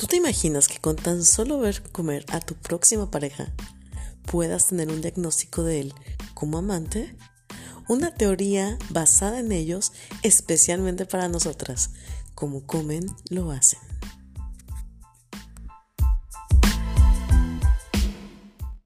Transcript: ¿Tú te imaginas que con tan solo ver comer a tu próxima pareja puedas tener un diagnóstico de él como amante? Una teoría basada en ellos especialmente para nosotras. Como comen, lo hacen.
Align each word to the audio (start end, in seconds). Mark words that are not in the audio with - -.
¿Tú 0.00 0.06
te 0.06 0.16
imaginas 0.16 0.66
que 0.66 0.78
con 0.78 0.96
tan 0.96 1.22
solo 1.22 1.58
ver 1.58 1.82
comer 1.92 2.24
a 2.30 2.40
tu 2.40 2.54
próxima 2.54 3.10
pareja 3.10 3.52
puedas 4.24 4.68
tener 4.68 4.88
un 4.88 5.02
diagnóstico 5.02 5.62
de 5.62 5.80
él 5.80 5.94
como 6.32 6.56
amante? 6.56 7.14
Una 7.86 8.14
teoría 8.14 8.78
basada 8.88 9.40
en 9.40 9.52
ellos 9.52 9.92
especialmente 10.22 11.04
para 11.04 11.28
nosotras. 11.28 11.90
Como 12.34 12.66
comen, 12.66 13.04
lo 13.28 13.50
hacen. 13.50 13.89